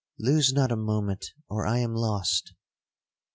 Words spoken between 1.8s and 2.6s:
lost!'